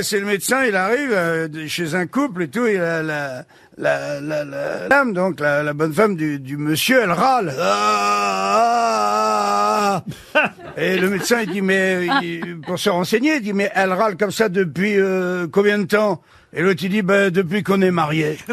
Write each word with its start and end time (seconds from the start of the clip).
là, 0.00 0.04
c'est 0.04 0.18
le 0.20 0.24
médecin, 0.26 0.64
il 0.64 0.74
arrive 0.76 1.12
euh, 1.12 1.46
chez 1.68 1.94
un 1.94 2.06
couple 2.06 2.44
et 2.44 2.48
tout, 2.48 2.64
et 2.64 2.78
la, 2.78 3.02
la, 3.02 3.44
la, 3.76 4.18
la, 4.20 4.44
la 4.44 4.88
dame, 4.88 5.12
donc 5.12 5.40
la, 5.40 5.62
la 5.62 5.74
bonne 5.74 5.92
femme 5.92 6.16
du, 6.16 6.38
du 6.40 6.56
monsieur, 6.56 7.02
elle 7.02 7.12
râle. 7.12 7.54
Ah, 7.60 8.72
ah, 10.02 10.02
ah. 10.34 10.50
et 10.78 10.96
le 10.96 11.10
médecin, 11.10 11.40
il 11.42 11.50
dit, 11.50 11.60
mais 11.60 12.06
il- 12.22 12.60
pour 12.62 12.78
se 12.78 12.88
renseigner, 12.88 13.34
il 13.36 13.42
dit, 13.42 13.52
mais 13.52 13.70
elle 13.74 13.92
râle 13.92 14.16
comme 14.16 14.30
ça 14.30 14.48
depuis 14.48 14.94
euh, 14.96 15.46
combien 15.52 15.78
de 15.78 15.84
temps? 15.84 16.22
Et 16.54 16.62
l'autre, 16.62 16.80
il 16.82 16.88
dit, 16.90 17.02
ben, 17.02 17.28
depuis 17.30 17.62
qu'on 17.62 17.82
est 17.82 17.90
mariés. 17.90 18.38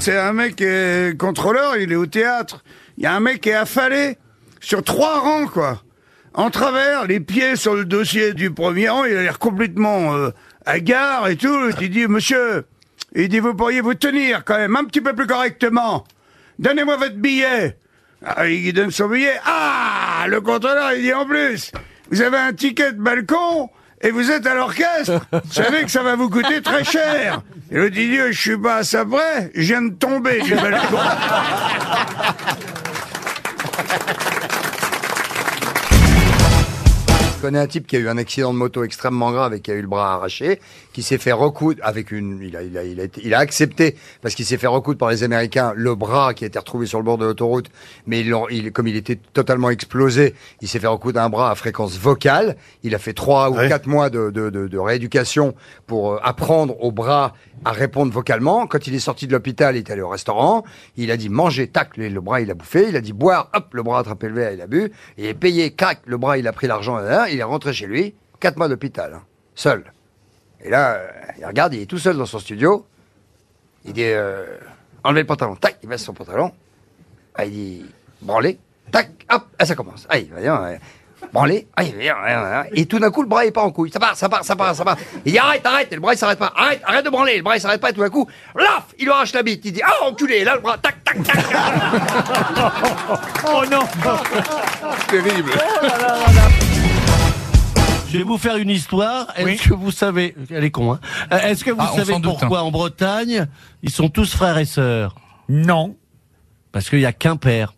C'est 0.00 0.16
un 0.18 0.32
mec 0.32 0.56
qui 0.56 0.64
est 0.64 1.18
contrôleur, 1.18 1.76
il 1.76 1.92
est 1.92 1.96
au 1.96 2.06
théâtre. 2.06 2.64
Il 2.96 3.04
y 3.04 3.06
a 3.06 3.14
un 3.14 3.20
mec 3.20 3.42
qui 3.42 3.50
est 3.50 3.54
affalé 3.54 4.16
sur 4.58 4.82
trois 4.82 5.20
rangs, 5.20 5.46
quoi. 5.46 5.82
En 6.34 6.50
travers, 6.50 7.06
les 7.06 7.18
pieds 7.18 7.56
sur 7.56 7.74
le 7.74 7.84
dossier 7.84 8.34
du 8.34 8.52
premier 8.52 8.88
rang, 8.88 9.04
il 9.04 9.16
a 9.16 9.22
l'air 9.22 9.38
complètement 9.38 10.14
euh, 10.14 10.30
hagard 10.64 11.28
et 11.28 11.36
tout. 11.36 11.70
Il 11.80 11.90
dit, 11.90 12.06
monsieur, 12.06 12.66
il 13.14 13.28
dit, 13.28 13.40
vous 13.40 13.54
pourriez 13.54 13.80
vous 13.80 13.94
tenir 13.94 14.44
quand 14.44 14.56
même 14.56 14.76
un 14.76 14.84
petit 14.84 15.00
peu 15.00 15.12
plus 15.12 15.26
correctement. 15.26 16.04
Donnez-moi 16.60 16.96
votre 16.96 17.16
billet. 17.16 17.76
Ah, 18.24 18.46
il 18.46 18.72
donne 18.72 18.90
son 18.90 19.08
billet. 19.08 19.40
Ah, 19.44 20.26
le 20.28 20.40
contrôleur, 20.40 20.92
il 20.92 21.02
dit 21.02 21.12
en 21.12 21.26
plus, 21.26 21.72
vous 22.10 22.20
avez 22.20 22.38
un 22.38 22.52
ticket 22.52 22.92
de 22.92 23.00
balcon 23.00 23.68
et 24.00 24.10
vous 24.10 24.30
êtes 24.30 24.46
à 24.46 24.54
l'orchestre. 24.54 25.26
Vous 25.32 25.52
savez 25.52 25.82
que 25.82 25.90
ça 25.90 26.02
va 26.02 26.14
vous 26.14 26.30
coûter 26.30 26.62
très 26.62 26.84
cher. 26.84 27.42
Et 27.72 27.78
il 27.78 27.90
dit, 27.90 28.16
je 28.16 28.40
suis 28.40 28.58
pas 28.58 28.76
à 28.76 28.84
ça 28.84 29.04
près, 29.04 29.50
je 29.54 29.62
viens 29.62 29.82
de 29.82 29.94
tomber 29.94 30.42
du 30.42 30.54
balcon. 30.54 30.98
Connais 37.40 37.58
un 37.58 37.66
type 37.66 37.86
qui 37.86 37.96
a 37.96 37.98
eu 37.98 38.08
un 38.08 38.18
accident 38.18 38.52
de 38.52 38.58
moto 38.58 38.84
extrêmement 38.84 39.30
grave 39.32 39.54
et 39.54 39.60
qui 39.60 39.70
a 39.70 39.74
eu 39.74 39.82
le 39.82 39.88
bras 39.88 40.14
arraché, 40.14 40.60
qui 40.92 41.02
s'est 41.02 41.18
fait 41.18 41.32
recoudre 41.32 41.80
avec 41.84 42.10
une, 42.10 42.40
il 42.42 42.56
a, 42.56 42.62
il 42.62 42.76
a, 42.76 42.84
il 42.84 43.00
a, 43.00 43.04
été- 43.04 43.20
il 43.24 43.34
a 43.34 43.38
accepté 43.38 43.96
parce 44.22 44.34
qu'il 44.34 44.44
s'est 44.44 44.58
fait 44.58 44.66
recoudre 44.66 44.98
par 44.98 45.10
les 45.10 45.22
Américains 45.22 45.72
le 45.76 45.94
bras 45.94 46.34
qui 46.34 46.44
a 46.44 46.46
été 46.46 46.58
retrouvé 46.58 46.86
sur 46.86 46.98
le 46.98 47.04
bord 47.04 47.18
de 47.18 47.24
l'autoroute, 47.24 47.70
mais 48.06 48.20
il, 48.20 48.72
comme 48.72 48.86
il 48.86 48.96
était 48.96 49.16
totalement 49.32 49.70
explosé, 49.70 50.34
il 50.60 50.68
s'est 50.68 50.78
fait 50.78 50.86
recoudre 50.86 51.20
un 51.20 51.30
bras 51.30 51.50
à 51.50 51.54
fréquence 51.54 51.96
vocale. 51.98 52.56
Il 52.82 52.94
a 52.94 52.98
fait 52.98 53.12
trois 53.14 53.50
ou 53.50 53.54
quatre 53.68 53.86
mois 53.86 54.10
de, 54.10 54.30
de, 54.30 54.50
de, 54.50 54.68
de 54.68 54.78
rééducation 54.78 55.54
pour 55.86 56.12
euh, 56.14 56.18
apprendre 56.22 56.82
au 56.82 56.92
bras 56.92 57.32
à 57.64 57.72
répondre 57.72 58.12
vocalement. 58.12 58.66
Quand 58.66 58.86
il 58.86 58.94
est 58.94 58.98
sorti 59.00 59.26
de 59.26 59.32
l'hôpital, 59.32 59.76
il 59.76 59.80
est 59.80 59.90
allé 59.90 60.02
au 60.02 60.08
restaurant. 60.08 60.64
Il 60.96 61.10
a 61.10 61.16
dit 61.16 61.28
manger, 61.28 61.68
tac, 61.68 61.96
le, 61.96 62.20
bras 62.20 62.40
il 62.40 62.50
a 62.50 62.54
bouffé. 62.54 62.86
Il 62.88 62.96
a 62.96 63.00
dit 63.00 63.12
boire, 63.12 63.50
hop, 63.54 63.74
le 63.74 63.82
bras 63.82 63.98
a 63.98 64.00
attrapé 64.00 64.28
le 64.28 64.34
verre, 64.34 64.52
il 64.52 64.60
a 64.60 64.66
bu. 64.66 64.90
Il 65.18 65.26
est 65.26 65.34
payé, 65.34 65.70
crac, 65.72 66.00
le 66.06 66.16
bras 66.16 66.38
il 66.38 66.46
a 66.48 66.52
pris 66.52 66.66
l'argent, 66.66 66.98
il 67.32 67.38
est 67.40 67.44
rentré 67.44 67.72
chez 67.72 67.86
lui. 67.86 68.14
Quatre 68.38 68.56
mois 68.56 68.68
d'hôpital, 68.68 69.14
hein, 69.14 69.22
seul. 69.54 69.84
Et 70.62 70.70
là, 70.70 70.94
euh, 70.94 71.08
il 71.38 71.46
regarde, 71.46 71.74
il 71.74 71.82
est 71.82 71.86
tout 71.86 71.98
seul 71.98 72.16
dans 72.16 72.26
son 72.26 72.38
studio. 72.38 72.86
Il 73.84 73.92
dit 73.92 74.04
euh, 74.04 74.56
enlevez 75.04 75.22
le 75.22 75.26
pantalon, 75.26 75.56
tac, 75.56 75.78
il 75.82 75.88
baisse 75.88 76.04
son 76.04 76.14
pantalon. 76.14 76.52
Ah, 77.34 77.44
il 77.44 77.52
dit 77.52 77.86
branlez, 78.20 78.58
tac, 78.90 79.10
hop, 79.30 79.44
ah, 79.58 79.66
ça 79.66 79.74
commence. 79.74 80.06
Ah, 80.10 80.18
il 80.18 80.30
va 80.30 80.40
dire, 80.40 80.54
euh, 80.54 80.76
branlez, 81.32 81.66
ah, 81.76 81.82
il 81.82 81.94
va 81.94 82.00
dire, 82.02 82.16
et 82.72 82.86
tout 82.86 82.98
d'un 82.98 83.10
coup, 83.10 83.22
le 83.22 83.28
bras 83.28 83.44
il 83.46 83.52
part 83.52 83.64
en 83.64 83.70
couille. 83.70 83.90
Ça 83.90 83.98
part, 83.98 84.16
ça 84.16 84.28
part, 84.28 84.44
ça 84.44 84.54
part, 84.56 84.74
ça 84.74 84.84
part. 84.84 84.96
Il 85.24 85.32
dit 85.32 85.38
arrête, 85.38 85.64
arrête, 85.64 85.92
et 85.92 85.94
le 85.94 86.00
bras 86.00 86.12
il 86.12 86.18
s'arrête 86.18 86.38
pas. 86.38 86.52
Arrête, 86.54 86.82
arrête 86.84 87.04
de 87.04 87.10
branler, 87.10 87.38
le 87.38 87.42
bras 87.42 87.56
il 87.56 87.60
s'arrête 87.60 87.80
pas, 87.80 87.90
et 87.90 87.92
tout 87.94 88.00
d'un 88.00 88.10
coup, 88.10 88.28
laf, 88.54 88.86
il 88.98 89.06
lui 89.06 89.12
arrache 89.12 89.32
la 89.32 89.42
bite. 89.42 89.64
Il 89.64 89.72
dit 89.72 89.82
ah, 89.82 90.04
enculé, 90.04 90.36
et 90.38 90.44
là 90.44 90.56
le 90.56 90.60
bras, 90.60 90.76
tac, 90.76 91.02
tac, 91.04 91.22
tac. 91.22 91.36
Oh 93.46 93.62
non 93.70 93.80
Terrible. 95.08 95.52
Je 98.12 98.18
vais 98.18 98.24
vous 98.24 98.38
faire 98.38 98.56
une 98.56 98.70
histoire. 98.70 99.28
Est-ce 99.36 99.68
que 99.68 99.74
vous 99.74 99.90
savez, 99.92 100.34
elle 100.50 100.64
est 100.64 100.70
con, 100.70 100.92
hein 100.92 101.00
Euh, 101.32 101.38
Est-ce 101.38 101.64
que 101.64 101.70
vous 101.70 101.76
Ah, 101.80 101.92
savez 101.94 102.14
doute, 102.14 102.22
pourquoi 102.24 102.62
en 102.62 102.70
Bretagne 102.70 103.46
ils 103.82 103.90
sont 103.90 104.08
tous 104.08 104.34
frères 104.34 104.58
et 104.58 104.64
sœurs? 104.64 105.14
Non. 105.48 105.96
Parce 106.72 106.88
qu'il 106.90 107.00
y 107.00 107.06
a 107.06 107.12
qu'un 107.12 107.36
père. 107.36 107.74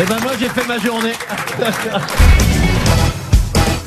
Eh 0.00 0.04
ben 0.04 0.16
moi 0.22 0.32
j'ai 0.38 0.48
fait 0.48 0.66
ma 0.66 0.78
journée. 0.78 1.12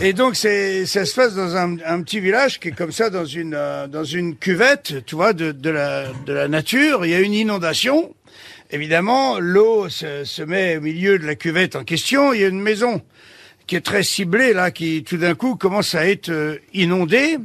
Et 0.02 0.14
donc 0.14 0.36
c'est 0.36 0.86
ça 0.86 1.06
se 1.06 1.14
passe 1.16 1.36
dans 1.36 1.56
un, 1.56 1.78
un 1.86 2.02
petit 2.02 2.20
village 2.20 2.60
qui 2.60 2.70
est 2.70 2.72
comme 2.72 2.92
ça 2.92 3.10
dans 3.10 3.26
une 3.26 3.54
euh, 3.56 3.88
dans 3.88 4.04
une 4.04 4.36
cuvette, 4.36 5.06
tu 5.06 5.16
vois, 5.16 5.32
de, 5.34 5.52
de 5.52 5.70
la 5.70 6.06
de 6.26 6.34
la 6.34 6.48
nature. 6.48 7.06
Il 7.06 7.12
y 7.12 7.16
a 7.16 7.20
une 7.20 7.34
inondation. 7.34 8.14
Évidemment, 8.74 9.38
l'eau 9.38 9.90
se, 9.90 10.24
se 10.24 10.42
met 10.42 10.78
au 10.78 10.82
milieu 10.82 11.20
de 11.20 11.26
la 11.26 11.36
cuvette 11.36 11.76
en 11.76 11.84
question. 11.84 12.32
Il 12.32 12.40
y 12.40 12.46
a 12.46 12.48
une 12.48 12.62
maison 12.62 13.02
qui 13.68 13.76
est 13.76 13.82
très 13.82 14.02
ciblée 14.02 14.54
là, 14.54 14.72
qui 14.72 15.04
tout 15.04 15.18
d'un 15.18 15.36
coup 15.36 15.58
commence 15.58 15.94
à 15.94 16.08
être 16.08 16.30
euh, 16.30 16.58
inondée. 16.74 17.38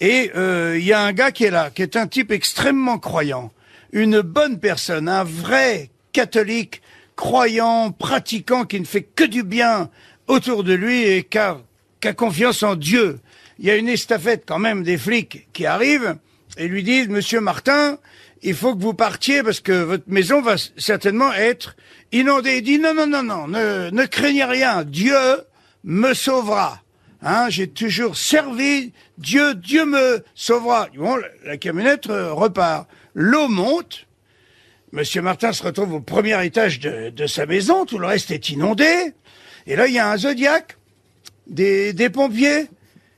Et 0.00 0.32
euh, 0.34 0.76
il 0.76 0.84
y 0.84 0.92
a 0.92 1.02
un 1.02 1.12
gars 1.12 1.30
qui 1.30 1.44
est 1.44 1.50
là, 1.50 1.70
qui 1.70 1.82
est 1.82 1.94
un 1.94 2.08
type 2.08 2.32
extrêmement 2.32 2.98
croyant, 2.98 3.52
une 3.92 4.22
bonne 4.22 4.58
personne, 4.58 5.08
un 5.08 5.22
vrai 5.22 5.90
catholique, 6.12 6.82
croyant, 7.14 7.92
pratiquant, 7.92 8.64
qui 8.64 8.80
ne 8.80 8.86
fait 8.86 9.02
que 9.02 9.24
du 9.24 9.44
bien 9.44 9.88
autour 10.26 10.64
de 10.64 10.74
lui 10.74 11.04
et 11.04 11.22
qui 11.22 11.38
a, 11.38 11.58
qui 12.00 12.08
a 12.08 12.12
confiance 12.12 12.64
en 12.64 12.74
Dieu. 12.74 13.20
Il 13.60 13.66
y 13.66 13.70
a 13.70 13.76
une 13.76 13.88
estafette 13.88 14.42
quand 14.46 14.58
même 14.58 14.82
des 14.82 14.98
flics 14.98 15.46
qui 15.52 15.64
arrivent 15.64 16.16
et 16.58 16.66
lui 16.66 16.82
disent, 16.82 17.08
Monsieur 17.08 17.40
Martin, 17.40 17.98
il 18.42 18.54
faut 18.54 18.74
que 18.74 18.82
vous 18.82 18.94
partiez 18.94 19.42
parce 19.42 19.60
que 19.60 19.72
votre 19.72 20.04
maison 20.06 20.40
va 20.40 20.56
certainement 20.76 21.32
être 21.32 21.76
inondée. 22.12 22.58
Il 22.58 22.62
dit, 22.62 22.78
non, 22.78 22.94
non, 22.94 23.06
non, 23.06 23.22
non, 23.22 23.48
ne, 23.48 23.90
ne 23.90 24.06
craignez 24.06 24.44
rien, 24.44 24.84
Dieu 24.84 25.16
me 25.84 26.14
sauvera. 26.14 26.82
Hein, 27.22 27.48
j'ai 27.48 27.68
toujours 27.68 28.16
servi 28.16 28.92
Dieu, 29.18 29.54
Dieu 29.54 29.86
me 29.86 30.22
sauvera. 30.34 30.88
Bon, 30.96 31.16
la, 31.16 31.28
la 31.44 31.56
camionnette 31.56 32.08
euh, 32.08 32.32
repart. 32.32 32.86
L'eau 33.14 33.48
monte. 33.48 34.06
Monsieur 34.92 35.22
Martin 35.22 35.52
se 35.52 35.62
retrouve 35.62 35.94
au 35.94 36.00
premier 36.00 36.44
étage 36.44 36.78
de, 36.80 37.10
de 37.10 37.26
sa 37.26 37.46
maison. 37.46 37.86
Tout 37.86 37.98
le 37.98 38.06
reste 38.06 38.30
est 38.30 38.50
inondé. 38.50 39.12
Et 39.66 39.74
là, 39.74 39.88
il 39.88 39.94
y 39.94 39.98
a 39.98 40.10
un 40.10 40.16
zodiaque, 40.16 40.76
des, 41.46 41.92
des 41.92 42.10
pompiers 42.10 42.68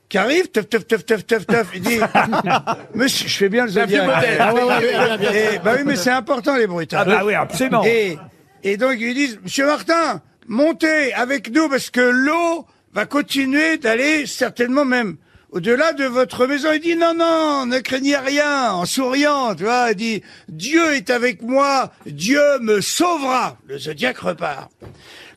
qui 0.09 0.17
arrivent, 0.17 0.49
teuf, 0.49 0.67
teuf, 0.67 0.87
teuf, 0.87 1.05
teuf, 1.05 1.25
teuf, 1.25 1.45
teuf. 1.45 1.67
Il 1.75 1.81
dit, 1.81 1.99
monsieur, 2.95 3.27
je 3.27 3.37
fais 3.37 3.49
bien 3.49 3.65
le 3.65 3.71
zodiaque. 3.71 4.09
Ah 4.39 4.53
ouais, 4.53 4.63
ouais, 4.63 4.75
ouais, 4.75 5.17
bien, 5.17 5.17
bien. 5.17 5.31
Et, 5.31 5.59
bah 5.63 5.73
oui, 5.77 5.83
mais 5.85 5.95
c'est 5.95 6.09
important, 6.09 6.55
les 6.55 6.67
bruitages. 6.67 7.05
Ah 7.07 7.17
bah 7.17 7.21
oui, 7.23 7.35
absolument. 7.35 7.83
Et, 7.85 8.17
et 8.63 8.75
donc, 8.75 8.95
ils 8.99 9.13
disent, 9.13 9.39
Monsieur 9.43 9.67
Martin, 9.67 10.21
montez 10.47 11.13
avec 11.13 11.51
nous 11.51 11.69
parce 11.69 11.91
que 11.91 12.01
l'eau 12.01 12.65
va 12.93 13.05
continuer 13.05 13.77
d'aller 13.77 14.25
certainement 14.25 14.83
même 14.83 15.17
au-delà 15.51 15.93
de 15.93 16.05
votre 16.05 16.47
maison. 16.47 16.69
Il 16.73 16.79
dit, 16.79 16.95
non, 16.95 17.13
non, 17.13 17.65
ne 17.67 17.79
craignez 17.79 18.17
rien, 18.17 18.71
en 18.71 18.85
souriant, 18.85 19.55
tu 19.55 19.63
vois. 19.63 19.91
Il 19.91 19.95
dit, 19.95 20.23
Dieu 20.47 20.93
est 20.93 21.09
avec 21.09 21.41
moi, 21.41 21.91
Dieu 22.05 22.41
me 22.61 22.81
sauvera. 22.81 23.57
Le 23.67 23.77
zodiaque 23.77 24.19
repart. 24.19 24.69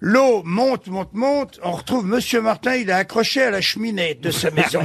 L'eau 0.04 0.42
monte, 0.44 0.88
monte, 0.88 1.14
monte. 1.14 1.60
On 1.62 1.70
retrouve 1.70 2.04
Monsieur 2.04 2.40
Martin, 2.40 2.74
il 2.74 2.90
est 2.90 2.92
accroché 2.92 3.44
à 3.44 3.50
la 3.52 3.60
cheminée 3.60 4.18
de 4.20 4.32
sa 4.32 4.50
maison. 4.50 4.82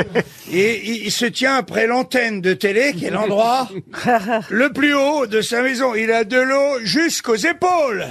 Et 0.52 0.90
il, 0.90 1.04
il 1.04 1.12
se 1.12 1.26
tient 1.26 1.54
après 1.54 1.86
l'antenne 1.86 2.40
de 2.40 2.52
télé, 2.52 2.92
qui 2.92 3.04
est 3.04 3.10
l'endroit 3.10 3.68
le 4.50 4.72
plus 4.72 4.92
haut 4.92 5.28
de 5.28 5.40
sa 5.40 5.62
maison. 5.62 5.94
Il 5.94 6.10
a 6.10 6.24
de 6.24 6.40
l'eau 6.40 6.80
jusqu'aux 6.82 7.36
épaules. 7.36 8.06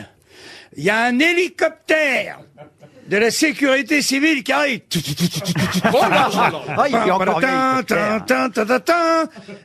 Il 0.77 0.85
y 0.85 0.89
a 0.89 1.03
un 1.03 1.19
hélicoptère 1.19 2.39
de 3.09 3.17
la 3.17 3.31
sécurité 3.31 4.01
civile 4.01 4.41
qui 4.41 4.53
arrive. 4.53 4.79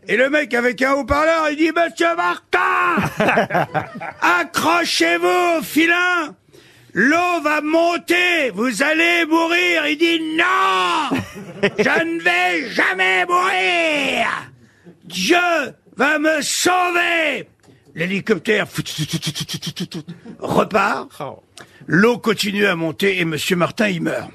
Et 0.08 0.16
le 0.16 0.28
mec 0.28 0.54
avec 0.54 0.82
un 0.82 0.94
haut-parleur, 0.94 1.50
il 1.50 1.56
dit, 1.56 1.70
Monsieur 1.70 2.16
Martin, 2.16 2.96
accrochez-vous 4.40 5.62
filin. 5.62 6.34
L'eau 6.92 7.40
va 7.42 7.60
monter, 7.60 8.50
vous 8.54 8.82
allez 8.82 9.24
mourir. 9.26 9.86
Il 9.86 9.96
dit, 9.96 10.20
non, 10.36 11.16
je 11.78 12.04
ne 12.04 12.20
vais 12.20 12.70
jamais 12.70 13.24
mourir. 13.26 14.26
Dieu 15.04 15.36
va 15.96 16.18
me 16.18 16.40
sauver. 16.42 17.48
L'hélicoptère 17.94 18.66
repart. 20.38 21.08
L'eau 21.86 22.18
continue 22.18 22.66
à 22.66 22.76
monter 22.76 23.20
et 23.20 23.24
Monsieur 23.24 23.56
Martin, 23.56 23.88
il 23.88 24.02
meurt. 24.02 24.30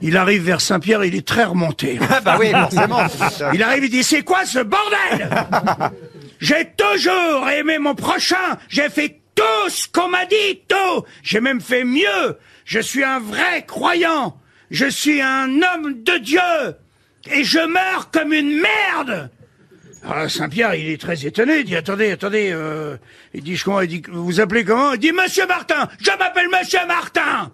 Il 0.00 0.16
arrive 0.16 0.42
vers 0.42 0.60
Saint-Pierre, 0.60 1.04
il 1.04 1.14
est 1.14 1.26
très 1.26 1.44
remonté. 1.44 1.98
Ah 2.08 2.20
bah 2.20 2.36
oui, 2.38 2.50
forcément. 2.50 3.00
Il 3.52 3.62
arrive, 3.62 3.84
il 3.84 3.90
dit, 3.90 4.04
c'est 4.04 4.22
quoi 4.22 4.44
ce 4.44 4.60
bordel? 4.60 5.28
J'ai 6.40 6.70
toujours 6.76 7.48
aimé 7.48 7.78
mon 7.78 7.96
prochain, 7.96 8.36
j'ai 8.68 8.88
fait 8.88 9.17
tout 9.38 9.70
ce 9.70 9.86
qu'on 9.88 10.08
m'a 10.08 10.26
dit, 10.26 10.62
tout 10.68 11.04
J'ai 11.22 11.40
même 11.40 11.60
fait 11.60 11.84
mieux, 11.84 12.38
je 12.64 12.80
suis 12.80 13.04
un 13.04 13.20
vrai 13.20 13.64
croyant, 13.66 14.40
je 14.70 14.86
suis 14.86 15.20
un 15.22 15.48
homme 15.62 16.02
de 16.02 16.18
Dieu, 16.18 16.40
et 17.30 17.44
je 17.44 17.60
meurs 17.66 18.10
comme 18.10 18.32
une 18.32 18.60
merde 18.60 19.30
Ah, 20.04 20.28
Saint-Pierre, 20.28 20.74
il 20.74 20.88
est 20.90 21.00
très 21.00 21.26
étonné. 21.26 21.58
Il 21.58 21.64
dit, 21.64 21.76
attendez, 21.76 22.10
attendez. 22.12 22.50
euh, 22.52 22.96
il 23.34 23.42
dit, 23.42 23.56
je 23.56 23.64
comprends. 23.64 23.80
Il 23.82 23.88
dit, 23.88 24.02
vous 24.08 24.24
vous 24.24 24.40
appelez 24.40 24.64
comment? 24.64 24.92
Il 24.94 24.98
dit, 24.98 25.12
Monsieur 25.12 25.46
Martin. 25.46 25.88
Je 26.00 26.10
m'appelle 26.18 26.48
Monsieur 26.48 26.86
Martin. 26.86 27.52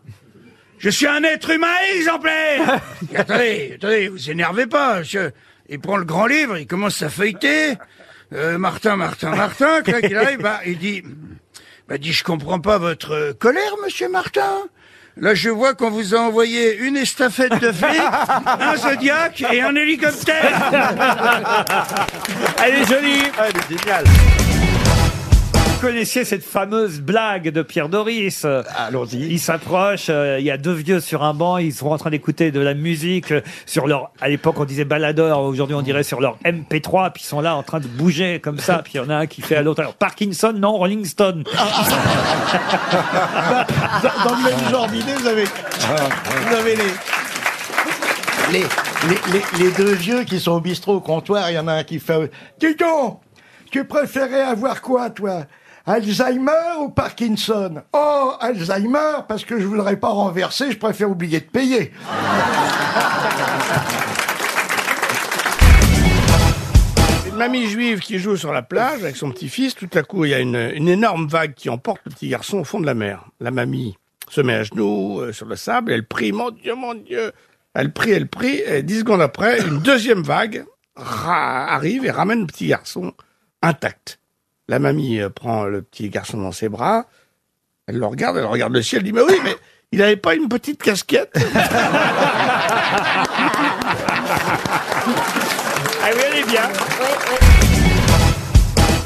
Je 0.79 0.91
suis 0.91 1.07
un 1.07 1.23
être 1.25 1.51
humain 1.51 1.75
exemplaire. 1.97 2.81
Il 3.03 3.09
dit, 3.09 3.17
attendez, 3.17 3.73
attendez, 3.77 4.09
vous 4.09 4.31
énervez 4.31 4.67
pas, 4.67 4.99
monsieur. 4.99 5.33
Il 5.69 5.81
prend 5.81 5.97
le 5.97 6.05
grand 6.05 6.27
livre, 6.27 6.59
il 6.59 6.67
commence 6.67 7.01
à 7.03 7.09
feuilleter. 7.09 7.75
Euh, 8.33 8.59
Martin, 8.59 8.97
Martin, 8.97 9.31
Martin. 9.35 9.83
Quand 9.83 9.99
il 10.03 10.17
arrive, 10.17 10.41
bah, 10.41 10.61
il 10.67 10.77
dit, 10.79 11.03
bah, 11.89 11.99
dit, 11.99 12.13
je 12.13 12.25
comprends 12.25 12.61
pas 12.61 12.79
votre 12.79 13.13
euh, 13.13 13.33
colère, 13.35 13.75
Monsieur 13.85 14.09
Martin. 14.09 14.65
Là, 15.17 15.35
je 15.35 15.49
vois 15.49 15.75
qu'on 15.75 15.91
vous 15.91 16.15
a 16.15 16.19
envoyé 16.19 16.77
une 16.79 16.97
estafette 16.97 17.61
de 17.61 17.71
flics, 17.71 18.01
un 18.47 18.77
Zodiac 18.77 19.45
et 19.53 19.61
un 19.61 19.75
hélicoptère. 19.77 20.71
Elle 22.65 22.75
est 22.75 22.89
jolie. 22.89 23.23
Elle 23.39 23.57
est 23.57 23.79
géniale. 23.79 24.05
Vous 25.85 25.91
connaissiez 25.91 26.25
cette 26.25 26.43
fameuse 26.43 27.03
blague 27.03 27.51
de 27.51 27.61
Pierre 27.61 27.91
Doris? 27.91 28.47
Allons-y. 28.75 29.19
Il 29.27 29.39
s'approche, 29.39 30.07
euh, 30.09 30.39
il 30.41 30.47
y 30.47 30.51
a 30.51 30.57
deux 30.57 30.73
vieux 30.73 30.99
sur 30.99 31.23
un 31.23 31.35
banc, 31.35 31.59
ils 31.59 31.75
sont 31.75 31.89
en 31.89 31.99
train 31.99 32.09
d'écouter 32.09 32.51
de 32.51 32.59
la 32.61 32.73
musique 32.73 33.33
euh, 33.33 33.43
sur 33.67 33.87
leur, 33.87 34.11
à 34.23 34.31
l'époque 34.31 34.59
on 34.59 34.65
disait 34.65 34.87
baladeur, 34.87 35.41
aujourd'hui 35.41 35.75
on 35.77 35.83
dirait 35.83 36.03
sur 36.03 36.23
leur 36.23 36.39
MP3, 36.43 37.13
puis 37.13 37.23
ils 37.23 37.27
sont 37.27 37.43
là 37.43 37.55
en 37.55 37.63
train 37.63 37.81
de 37.81 37.87
bouger 37.87 38.41
comme 38.41 38.59
ça, 38.61 38.81
puis 38.83 38.95
il 38.95 38.97
y 38.97 39.01
en 39.01 39.11
a 39.11 39.15
un 39.15 39.27
qui 39.27 39.43
fait 39.43 39.57
à 39.57 39.63
l'autre, 39.63 39.81
alors 39.83 39.93
Parkinson, 39.93 40.55
non, 40.57 40.73
Rolling 40.79 41.05
Stone. 41.05 41.45
Dans 44.25 44.37
le 44.37 44.43
même 44.43 44.71
genre 44.71 44.89
d'idée, 44.89 45.13
vous 45.19 45.27
avez, 45.27 45.45
vous 45.45 46.55
avez 46.57 46.77
les, 46.77 46.93
les, 48.53 48.61
les, 48.63 49.33
les- 49.59 49.65
les 49.65 49.71
deux 49.73 49.93
vieux 49.93 50.25
qui 50.25 50.41
sont 50.41 50.53
au 50.53 50.61
bistrot 50.61 50.95
au 50.95 51.01
comptoir. 51.01 51.51
Il 51.51 51.57
y 51.57 51.59
en 51.59 51.69
a 51.69 51.75
un 51.75 51.85
qui 51.85 52.01
fait 52.01 52.31
Dis 52.59 52.75
donc, 52.75 53.21
tu 53.71 53.85
préférais 53.85 54.41
avoir 54.45 54.81
quoi, 54.81 55.11
toi? 55.11 55.43
Alzheimer 55.87 56.79
ou 56.81 56.89
Parkinson? 56.89 57.83
Oh, 57.93 58.33
Alzheimer, 58.41 59.19
parce 59.29 59.45
que 59.45 59.61
je 59.61 59.67
voudrais 59.67 59.99
pas 59.99 60.09
renverser, 60.09 60.73
je 60.73 60.79
préfère 60.79 61.11
oublier 61.11 61.41
de 61.41 61.45
payer. 61.45 61.93
Une 67.29 67.37
mamie 67.37 67.67
juive 67.67 68.01
qui 68.01 68.19
joue 68.19 68.39
sur 68.39 68.51
la 68.51 68.63
plage 68.63 69.03
avec 69.03 69.17
son 69.17 69.31
petit-fils. 69.31 69.75
Tout 69.75 69.91
à 69.93 70.03
coup, 70.03 70.25
il 70.25 70.31
y 70.31 70.35
a 70.35 70.39
une, 70.39 70.89
énorme 70.89 71.27
vague 71.27 71.53
qui 71.53 71.69
emporte 71.69 72.01
le 72.07 72.13
petit 72.13 72.29
garçon 72.29 72.61
au 72.61 72.65
fond 72.65 72.81
de 72.81 72.87
la 72.87 72.95
mer. 72.95 73.27
La 73.41 73.51
mamie 73.51 73.99
se 74.31 74.41
met 74.41 74.55
à 74.55 74.63
genoux 74.63 75.21
euh, 75.21 75.33
sur 75.33 75.45
le 75.45 75.57
sable 75.57 75.93
elle 75.93 76.07
prie, 76.07 76.33
mon 76.33 76.51
Dieu, 76.51 76.75
mon 76.75 76.95
Dieu. 76.95 77.33
Elle 77.75 77.93
prie, 77.93 78.13
elle 78.13 78.29
prie, 78.29 78.63
et 78.65 78.83
dix 78.83 79.01
secondes 79.01 79.21
après, 79.21 79.61
une 79.61 79.81
deuxième 79.81 80.23
vague 80.23 80.65
arrive 80.97 82.07
et 82.07 82.11
ramène 82.11 82.41
le 82.41 82.47
petit 82.47 82.69
garçon 82.69 83.13
intact. 83.61 84.19
La 84.69 84.79
mamie 84.79 85.21
euh, 85.21 85.29
prend 85.31 85.65
le 85.65 85.83
petit 85.83 86.09
garçon 86.09 86.39
dans 86.39 86.53
ses 86.53 86.69
bras, 86.69 87.07
elle 87.87 87.99
le 87.99 88.07
regarde, 88.07 88.37
elle 88.39 88.47
regarde 88.47 88.73
le 88.73 88.83
ciel, 88.83 89.01
elle 89.01 89.05
dit, 89.05 89.13
mais 89.13 89.21
oui, 89.23 89.39
mais 89.45 89.55
il 89.93 89.99
n'avait 89.99 90.17
pas 90.17 90.35
une 90.35 90.49
petite 90.49 90.83
casquette 90.83 91.33
Ah 96.03 96.09
oui, 96.15 96.21
elle 96.33 96.39
est 96.41 96.47
bien. 96.47 96.63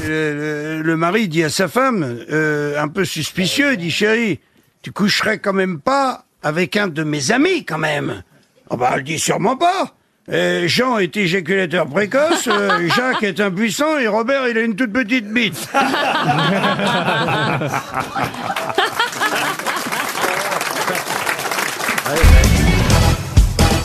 Le, 0.04 0.34
le- 0.34 0.82
le 0.82 0.96
mari 0.96 1.28
dit 1.28 1.42
à 1.44 1.50
sa 1.50 1.68
femme, 1.68 2.24
euh, 2.30 2.80
un 2.80 2.88
peu 2.88 3.04
suspicieux, 3.04 3.72
il 3.72 3.78
dit 3.78 3.90
chérie, 3.90 4.40
tu 4.82 4.92
coucherais 4.92 5.38
quand 5.38 5.52
même 5.52 5.80
pas 5.80 6.24
avec 6.42 6.76
un 6.76 6.88
de 6.88 7.02
mes 7.02 7.30
amis 7.32 7.64
quand 7.64 7.78
même. 7.78 8.22
Ah 8.70 8.76
bah 8.76 8.92
elle 8.94 9.02
dit 9.02 9.18
sûrement 9.18 9.56
pas. 9.56 9.94
Euh, 10.30 10.68
Jean 10.68 10.98
est 10.98 11.16
éjaculateur 11.16 11.86
précoce, 11.86 12.48
euh, 12.48 12.88
Jacques 12.96 13.22
est 13.22 13.40
impuissant 13.40 13.98
et 13.98 14.06
Robert 14.06 14.46
il 14.48 14.58
a 14.58 14.60
une 14.60 14.76
toute 14.76 14.92
petite 14.92 15.26
bite. 15.32 15.68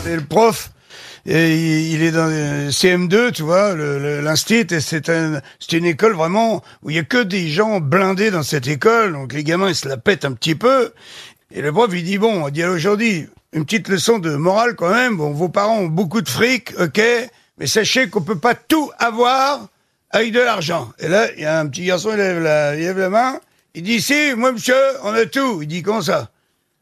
Et 0.06 0.16
le 0.16 0.22
prof, 0.22 0.70
et 1.26 1.54
il 1.90 2.02
est 2.02 2.10
dans 2.10 2.26
le 2.26 2.68
CM2, 2.68 3.32
tu 3.32 3.42
vois, 3.42 3.74
l'instit, 3.74 4.66
et 4.70 4.80
c'est 4.80 5.08
un, 5.08 5.40
c'est 5.58 5.78
une 5.78 5.86
école 5.86 6.12
vraiment 6.12 6.62
où 6.82 6.90
il 6.90 6.96
y 6.96 6.98
a 6.98 7.02
que 7.02 7.22
des 7.22 7.48
gens 7.48 7.80
blindés 7.80 8.30
dans 8.30 8.42
cette 8.42 8.68
école, 8.68 9.14
donc 9.14 9.32
les 9.32 9.44
gamins 9.44 9.70
ils 9.70 9.74
se 9.74 9.88
la 9.88 9.96
pètent 9.96 10.26
un 10.26 10.32
petit 10.32 10.54
peu. 10.54 10.92
Et 11.50 11.60
le 11.60 11.72
prof 11.72 11.90
il 11.92 12.04
dit 12.04 12.18
bon, 12.18 12.44
on 12.44 12.48
dit 12.48 12.64
aujourd'hui 12.64 13.28
une 13.52 13.64
petite 13.64 13.88
leçon 13.88 14.18
de 14.18 14.34
morale 14.36 14.74
quand 14.74 14.92
même. 14.92 15.16
Bon, 15.16 15.30
vos 15.30 15.48
parents 15.48 15.78
ont 15.78 15.86
beaucoup 15.86 16.20
de 16.22 16.28
fric, 16.28 16.72
ok, 16.80 17.00
mais 17.58 17.66
sachez 17.66 18.08
qu'on 18.08 18.22
peut 18.22 18.38
pas 18.38 18.54
tout 18.54 18.90
avoir 18.98 19.68
avec 20.10 20.32
de 20.32 20.40
l'argent. 20.40 20.92
Et 20.98 21.08
là, 21.08 21.28
il 21.36 21.42
y 21.42 21.46
a 21.46 21.60
un 21.60 21.66
petit 21.66 21.84
garçon, 21.84 22.10
il 22.12 22.16
lève 22.16 22.42
la, 22.42 22.74
il 22.74 22.80
lève 22.82 22.98
la 22.98 23.10
main, 23.10 23.40
il 23.74 23.82
dit 23.82 24.00
si, 24.00 24.34
moi 24.36 24.52
monsieur, 24.52 24.74
on 25.02 25.12
a 25.12 25.26
tout. 25.26 25.62
Il 25.62 25.68
dit 25.68 25.82
comment 25.82 26.02
ça? 26.02 26.30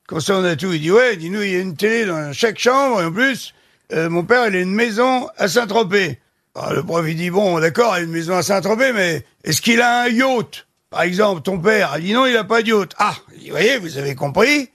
Comment 0.06 0.20
ça 0.20 0.36
on 0.36 0.44
a 0.44 0.56
tout? 0.56 0.72
Il 0.72 0.80
dit 0.80 0.90
ouais, 0.90 1.16
dis 1.16 1.30
nous 1.30 1.42
il 1.42 1.52
y 1.52 1.56
a 1.56 1.60
une 1.60 1.76
télé 1.76 2.04
dans 2.06 2.32
chaque 2.32 2.58
chambre 2.58 3.00
et 3.00 3.04
en 3.04 3.12
plus 3.12 3.54
euh, 3.92 4.10
mon 4.10 4.24
père 4.24 4.48
il 4.48 4.56
a 4.56 4.60
une 4.60 4.74
maison 4.74 5.28
à 5.36 5.48
Saint-Tropez. 5.48 6.18
Alors, 6.54 6.74
le 6.74 6.82
prof 6.82 7.04
il 7.08 7.16
dit 7.16 7.30
bon 7.30 7.60
d'accord 7.60 7.96
il 7.96 8.00
a 8.00 8.04
une 8.04 8.10
maison 8.10 8.36
à 8.36 8.42
Saint-Tropez 8.42 8.92
mais 8.92 9.24
est-ce 9.44 9.62
qu'il 9.62 9.80
a 9.80 10.02
un 10.02 10.08
yacht? 10.08 10.66
Par 10.92 11.02
exemple 11.02 11.42
ton 11.42 11.58
père 11.58 11.94
il 11.98 12.04
dit 12.04 12.12
non 12.12 12.26
il 12.26 12.36
a 12.36 12.44
pas 12.44 12.62
de 12.62 12.68
yacht. 12.68 12.92
Ah 12.98 13.16
dit 13.36 13.50
voyez 13.50 13.78
vous 13.78 13.98
avez 13.98 14.14
compris 14.14 14.68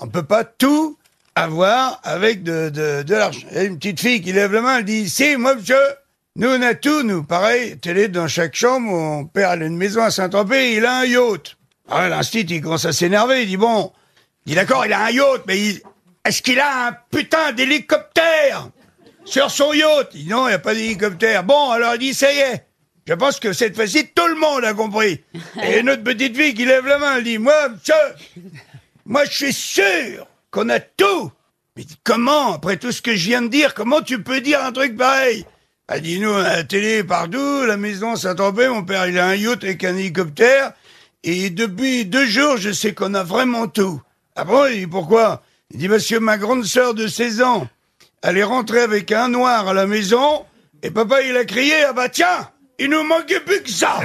on 0.00 0.08
peut 0.08 0.22
pas 0.22 0.44
tout 0.44 0.96
avoir 1.34 2.00
avec 2.04 2.42
de, 2.42 2.70
de, 2.70 3.02
de 3.02 3.14
l'argent. 3.14 3.46
A 3.54 3.64
une 3.64 3.76
petite 3.78 4.00
fille 4.00 4.22
qui 4.22 4.32
lève 4.32 4.52
la 4.52 4.60
main 4.62 4.78
elle 4.78 4.84
dit 4.84 5.10
si 5.10 5.36
moi 5.36 5.54
monsieur 5.56 5.76
nous 6.36 6.48
on 6.48 6.62
a 6.62 6.74
tout 6.74 7.02
nous 7.02 7.22
pareil 7.24 7.76
télé 7.78 8.08
dans 8.08 8.28
chaque 8.28 8.54
chambre 8.56 8.86
mon 8.90 9.24
père 9.26 9.50
a 9.50 9.56
une 9.56 9.76
maison 9.76 10.02
à 10.02 10.10
Saint-Tropez 10.10 10.74
il 10.76 10.86
a 10.86 11.00
un 11.00 11.04
yacht. 11.04 11.56
Ah, 11.90 12.08
l'instit, 12.08 12.40
il 12.48 12.62
commence 12.62 12.86
à 12.86 12.94
s'énerver. 12.94 13.42
Il 13.42 13.48
dit, 13.48 13.58
bon, 13.58 13.92
il 14.46 14.50
dit, 14.50 14.54
d'accord, 14.56 14.86
il 14.86 14.92
a 14.94 15.04
un 15.04 15.10
yacht, 15.10 15.42
mais 15.46 15.58
il- 15.60 15.82
est-ce 16.24 16.40
qu'il 16.40 16.58
a 16.58 16.86
un 16.88 16.96
putain 17.10 17.52
d'hélicoptère 17.52 18.70
sur 19.26 19.50
son 19.50 19.74
yacht? 19.74 20.08
Il 20.14 20.24
dit, 20.24 20.30
non, 20.30 20.46
il 20.46 20.50
n'y 20.50 20.54
a 20.54 20.58
pas 20.58 20.72
d'hélicoptère. 20.72 21.44
Bon, 21.44 21.70
alors 21.72 21.94
il 21.96 21.98
dit, 21.98 22.14
ça 22.14 22.32
y 22.32 22.38
est. 22.38 22.64
Je 23.06 23.14
pense 23.14 23.38
que 23.38 23.52
cette 23.52 23.76
fois-ci, 23.76 24.08
tout 24.14 24.26
le 24.26 24.36
monde 24.36 24.64
a 24.64 24.72
compris. 24.72 25.22
Et 25.62 25.82
notre 25.82 26.02
petite 26.02 26.36
fille 26.36 26.54
qui 26.54 26.64
lève 26.64 26.86
la 26.86 26.98
main, 26.98 27.16
elle 27.16 27.24
dit, 27.24 27.38
moi, 27.38 27.68
monsieur, 27.68 27.94
moi, 29.04 29.24
je 29.26 29.32
suis 29.32 29.52
sûr 29.52 30.26
qu'on 30.50 30.70
a 30.70 30.80
tout. 30.80 31.30
Mais 31.76 31.84
comment, 32.02 32.54
après 32.54 32.76
tout 32.78 32.92
ce 32.92 33.02
que 33.02 33.14
je 33.14 33.26
viens 33.26 33.42
de 33.42 33.48
dire, 33.48 33.74
comment 33.74 34.00
tu 34.00 34.22
peux 34.22 34.40
dire 34.40 34.64
un 34.64 34.72
truc 34.72 34.96
pareil? 34.96 35.44
Elle 35.88 36.00
dit, 36.00 36.18
nous, 36.18 36.30
on 36.30 36.36
a 36.36 36.56
la 36.56 36.64
télé 36.64 37.04
partout, 37.04 37.64
la 37.66 37.76
maison 37.76 38.16
Saint-Tropez, 38.16 38.68
mon 38.68 38.84
père, 38.84 39.06
il 39.06 39.18
a 39.18 39.26
un 39.26 39.34
yacht 39.34 39.62
avec 39.64 39.84
un 39.84 39.96
hélicoptère. 39.96 40.72
Et 41.24 41.50
depuis 41.50 42.06
deux 42.06 42.26
jours, 42.26 42.56
je 42.56 42.70
sais 42.70 42.94
qu'on 42.94 43.12
a 43.12 43.22
vraiment 43.22 43.66
tout. 43.68 44.00
Ah 44.34 44.44
bon 44.44 44.66
Il 44.66 44.80
dit, 44.80 44.86
pourquoi? 44.86 45.42
Il 45.70 45.78
dit, 45.78 45.88
que 45.88 46.18
ma 46.18 46.38
grande 46.38 46.64
sœur 46.64 46.94
de 46.94 47.06
16 47.06 47.42
ans, 47.42 47.68
elle 48.22 48.38
est 48.38 48.44
rentrée 48.44 48.80
avec 48.80 49.12
un 49.12 49.28
noir 49.28 49.68
à 49.68 49.74
la 49.74 49.86
maison, 49.86 50.46
et 50.82 50.90
papa, 50.90 51.22
il 51.22 51.36
a 51.36 51.44
crié, 51.44 51.84
ah 51.84 51.92
bah 51.92 52.08
tiens, 52.08 52.48
il 52.78 52.90
nous 52.90 53.02
manquait 53.04 53.40
plus 53.40 53.62
que 53.62 53.70
ça 53.70 53.98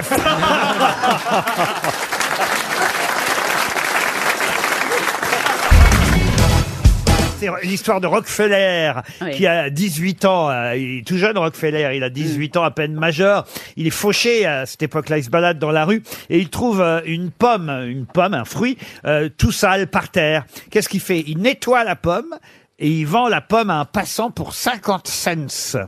C'est 7.38 7.48
l'histoire 7.62 8.02
de 8.02 8.06
Rockefeller, 8.06 8.92
Oui. 9.22 9.30
qui 9.30 9.46
a 9.46 9.70
18 9.70 10.26
ans. 10.26 10.50
euh, 10.50 10.76
Il 10.76 10.98
est 10.98 11.06
tout 11.06 11.16
jeune, 11.16 11.38
Rockefeller. 11.38 11.92
Il 11.96 12.04
a 12.04 12.10
18 12.10 12.58
ans, 12.58 12.64
à 12.64 12.70
peine 12.70 12.92
majeur. 12.92 13.46
Il 13.76 13.86
est 13.86 13.90
fauché 13.90 14.44
à 14.44 14.66
cette 14.66 14.82
époque-là. 14.82 15.16
Il 15.16 15.24
se 15.24 15.30
balade 15.30 15.58
dans 15.58 15.70
la 15.70 15.86
rue 15.86 16.02
et 16.28 16.38
il 16.38 16.50
trouve 16.50 16.82
euh, 16.82 17.00
une 17.06 17.30
pomme, 17.30 17.70
une 17.70 18.04
pomme, 18.04 18.34
un 18.34 18.44
fruit, 18.44 18.76
euh, 19.06 19.30
tout 19.38 19.52
sale 19.52 19.86
par 19.86 20.10
terre. 20.10 20.44
Qu'est-ce 20.70 20.90
qu'il 20.90 21.00
fait? 21.00 21.24
Il 21.26 21.38
nettoie 21.38 21.82
la 21.82 21.96
pomme 21.96 22.34
et 22.78 22.88
il 22.90 23.06
vend 23.06 23.28
la 23.28 23.40
pomme 23.40 23.70
à 23.70 23.78
un 23.80 23.84
passant 23.86 24.30
pour 24.30 24.52
50 24.54 25.08
cents. 25.08 25.78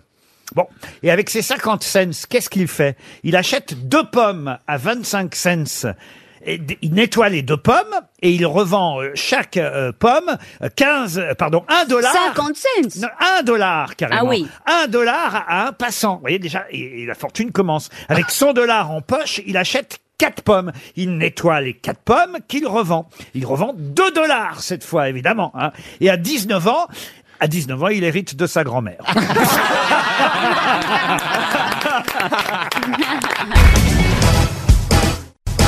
Bon, 0.55 0.67
et 1.03 1.11
avec 1.11 1.31
ces 1.31 1.43
50 1.43 1.83
cents, 1.83 2.27
qu'est-ce 2.29 2.51
qu'il 2.51 2.69
fait? 2.69 2.97
Il 3.23 3.37
achète 3.37 3.89
deux 3.89 4.05
pommes 4.05 4.59
à 4.67 4.77
25 4.77 5.35
cents. 5.35 5.93
Et 6.45 6.59
d- 6.59 6.77
il 6.83 6.93
nettoie 6.95 7.29
les 7.29 7.43
deux 7.43 7.57
pommes 7.57 7.95
et 8.21 8.33
il 8.33 8.45
revend 8.47 9.01
euh, 9.01 9.13
chaque 9.15 9.57
euh, 9.57 9.93
pomme 9.93 10.37
euh, 10.63 10.69
15, 10.75 11.19
euh, 11.19 11.35
pardon, 11.35 11.65
1 11.69 11.85
dollar. 11.87 12.13
50 12.13 12.57
cents. 12.57 13.01
Non, 13.01 13.09
1 13.39 13.43
dollar 13.45 13.95
carrément. 13.95 14.23
Ah 14.23 14.29
oui. 14.29 14.49
1 14.67 14.89
dollar 14.89 15.45
à 15.47 15.69
un 15.69 15.73
passant. 15.73 16.15
Vous 16.17 16.23
voyez 16.23 16.41
déjà, 16.41 16.65
et, 16.71 17.03
et 17.03 17.07
la 17.07 17.15
fortune 17.15 17.53
commence. 17.53 17.91
Avec 18.09 18.29
100 18.29 18.55
dollars 18.55 18.91
en 18.91 19.01
poche, 19.03 19.41
il 19.47 19.57
achète 19.57 20.01
quatre 20.19 20.43
pommes. 20.43 20.73
Il 20.97 21.17
nettoie 21.17 21.61
les 21.61 21.75
quatre 21.75 22.01
pommes 22.01 22.39
qu'il 22.49 22.67
revend. 22.67 23.09
Il 23.35 23.47
revend 23.47 23.73
2 23.77 24.11
dollars 24.11 24.63
cette 24.63 24.83
fois, 24.83 25.09
évidemment. 25.09 25.53
hein. 25.55 25.71
Et 26.01 26.11
à 26.11 26.17
19 26.17 26.67
ans, 26.67 26.89
à 27.43 27.49
19 27.49 27.83
ans, 27.83 27.89
il 27.89 28.05
hérite 28.05 28.37
de 28.37 28.47
sa 28.47 28.63
grand-mère. 28.63 29.05